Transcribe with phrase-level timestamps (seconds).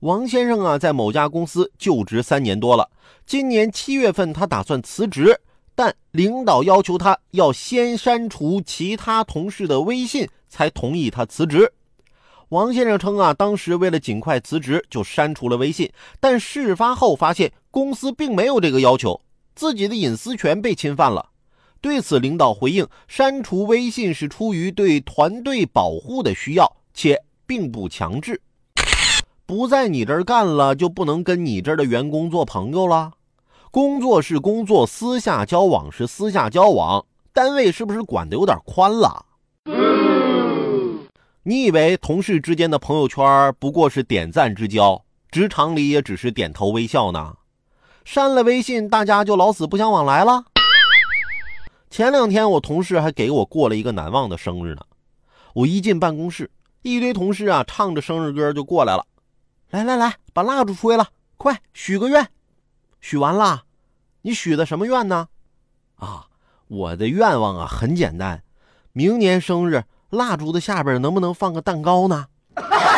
[0.00, 2.88] 王先生啊，在某家公司就职三年多了。
[3.26, 5.38] 今年七月份，他打算辞职，
[5.74, 11.70] 但领导要求他要先删除其他同事的微信，才同意他辞职。
[12.48, 15.92] 王先生称啊，当时为了尽快辞职，就删除了微信。
[16.18, 19.20] 但事发后发现，公司并没有这个要求，
[19.54, 21.28] 自己的隐私权被侵犯了。
[21.82, 28.40] 对此，领导回应：删除微信是出于对团队保护的需要，且并不强制。
[29.50, 33.10] 不在你这儿干了，就不能跟你这儿的员工做朋友了。
[33.72, 37.04] 工作是工作，私下交往是私下交往。
[37.32, 39.26] 单位是不是管的有点宽了？
[41.42, 47.34] 你以为同事之间的朋友圈不过是点赞之交，职场里也只是点头微笑呢？
[48.04, 50.44] 删了微信，大家就老死不相往来了？
[51.90, 54.82] 前两天我同事还给我过了一个难忘的生日呢。
[55.54, 56.48] 我一进办公室，
[56.82, 59.04] 一堆同事啊唱着生日歌就过来了。
[59.70, 62.28] 来来来，把蜡烛吹了，快许个愿。
[63.00, 63.62] 许完了，
[64.22, 65.28] 你许的什么愿呢？
[65.94, 66.26] 啊，
[66.66, 68.42] 我的愿望啊很简单，
[68.92, 72.26] 明年生日蜡烛的下边能不能放个蛋糕呢？